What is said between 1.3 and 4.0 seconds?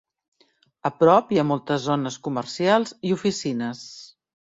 hi ha moltes zones comercials i oficines.